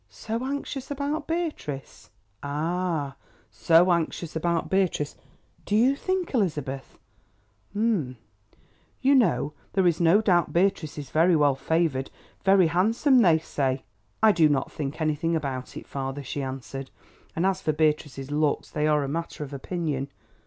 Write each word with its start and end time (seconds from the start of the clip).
"So 0.09 0.43
anxious 0.43 0.89
about 0.89 1.27
Beatrice—ah, 1.27 3.15
so 3.51 3.91
anxious 3.91 4.35
about 4.35 4.67
Beatrice! 4.67 5.15
Do 5.63 5.75
you 5.75 5.95
think, 5.95 6.33
Elizabeth—um—you 6.33 8.15
know 9.13 9.53
there 9.73 9.85
is 9.85 10.01
no 10.01 10.19
doubt 10.19 10.51
Beatrice 10.51 10.97
is 10.97 11.11
very 11.11 11.35
well 11.35 11.53
favoured—very 11.53 12.65
handsome 12.69 13.19
they 13.21 13.37
say——" 13.37 13.83
"I 14.23 14.31
do 14.31 14.49
not 14.49 14.71
think 14.71 14.99
anything 14.99 15.35
about 15.35 15.77
it, 15.77 15.85
father," 15.85 16.23
she 16.23 16.41
answered, 16.41 16.89
"and 17.35 17.45
as 17.45 17.61
for 17.61 17.71
Beatrice's 17.71 18.31
looks 18.31 18.71
they 18.71 18.87
are 18.87 19.03
a 19.03 19.07
matter 19.07 19.43
of 19.43 19.53
opinion. 19.53 20.09